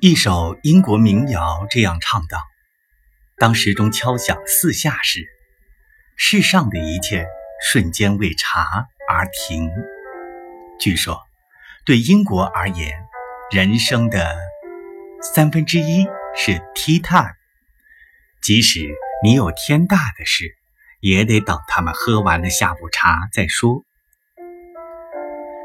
[0.00, 2.38] 一首英国民谣这样唱道
[3.40, 5.26] ：“当时钟敲响四下时，
[6.16, 7.26] 世上的一切
[7.66, 9.70] 瞬间为茶而停。”
[10.78, 11.22] 据说，
[11.86, 13.06] 对英国而言，
[13.50, 14.36] 人生的
[15.22, 17.32] 三分之一是 tea time。
[18.42, 18.86] 即使
[19.24, 20.58] 你有天大的事，
[21.00, 23.82] 也得等他们喝完了下午茶再说。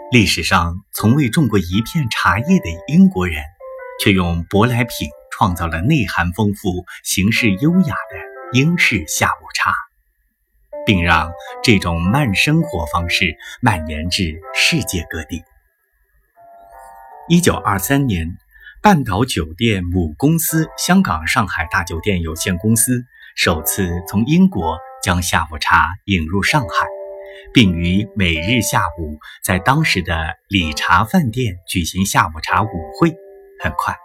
[0.10, 3.44] 历史上从未种过一片茶叶的英国人。
[4.02, 9.72] 却用舶来品创造了内涵丰富、形式优雅的英式下午茶，
[10.88, 15.44] 并让这种慢生活方式蔓延至世界各地。
[17.30, 18.26] 一九二三年，
[18.82, 26.88] 半岛酒店母公司香港上海大酒店有限公司首次从英国将下午茶引入上海，
[27.54, 32.68] 并于每日下午在当时的理茶饭店举行下午茶舞
[33.00, 33.16] 会。
[33.62, 33.96] 很快，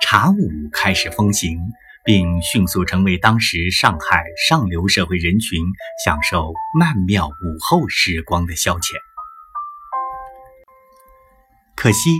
[0.00, 0.36] 茶舞
[0.72, 1.60] 开始风行，
[2.04, 5.62] 并迅速成为当时上海上流社会人群
[6.04, 8.96] 享受曼妙午后时光的消遣。
[11.76, 12.18] 可惜，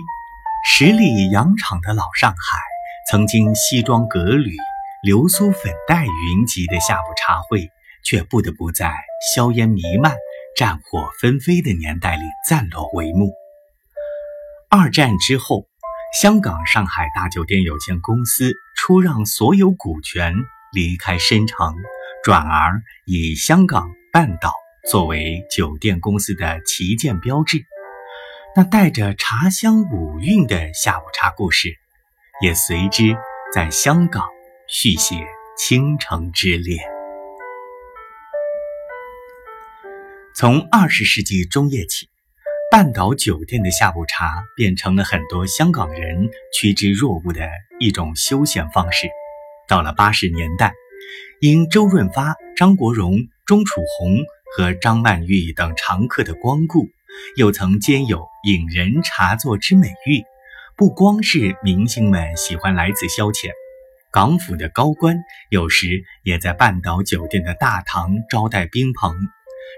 [0.65, 2.61] 十里洋场的老上海，
[3.11, 4.55] 曾经西装革履、
[5.03, 7.69] 流苏粉黛云集的下午茶会，
[8.05, 8.95] 却不得不在
[9.35, 10.15] 硝烟弥漫、
[10.57, 13.33] 战火纷飞的年代里暂落帷幕。
[14.71, 15.67] 二战之后。
[16.13, 20.35] 香港上海大酒店有限公司出让所有股权，
[20.73, 21.75] 离开深城，
[22.25, 24.53] 转而以香港半岛
[24.89, 27.67] 作为酒店公司的旗舰标志。
[28.55, 31.77] 那带着茶香五韵的下午茶故事，
[32.41, 33.15] 也随之
[33.53, 34.25] 在香港
[34.69, 35.17] 续写
[35.59, 36.79] 倾城之恋。
[40.35, 42.09] 从二十世纪中叶起。
[42.69, 49.07] 半岛酒店的下午茶变成了很多香港人趋之若鹜的一种休闲方式。
[49.69, 50.75] 到了八十年代，
[51.41, 54.17] 因周润发、张国荣、钟楚红
[54.57, 56.89] 和张曼玉等常客的光顾，
[57.37, 60.25] 又曾兼有引人茶座之美誉。
[60.77, 63.53] 不光是明星们喜欢来此消遣，
[64.11, 65.17] 港府的高官
[65.51, 69.15] 有时也在半岛酒店的大堂招待宾朋。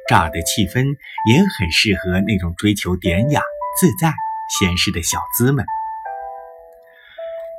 [0.09, 0.97] 这儿的气氛
[1.31, 3.43] 也很适合那种追求典雅、
[3.81, 4.13] 自在、
[4.59, 5.65] 闲适的小资们。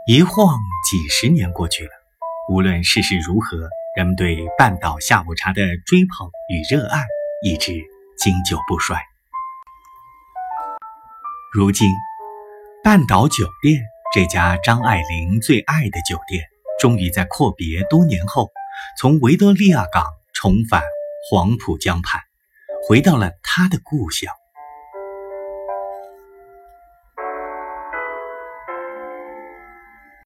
[0.08, 0.58] 一晃
[0.90, 1.92] 几十年过去了，
[2.50, 7.06] 无论世事如何，人们对半岛下午茶的追捧与热爱
[7.44, 7.74] 一直
[8.18, 9.00] 经久不衰。
[11.54, 11.88] 如今，
[12.84, 16.44] 半岛酒店这家张爱玲最爱的酒店，
[16.80, 18.52] 终于在阔别多年后，
[18.98, 20.82] 从维多利亚港重返
[21.28, 22.30] 黄浦江畔。
[22.88, 24.39] 回到了他的故乡。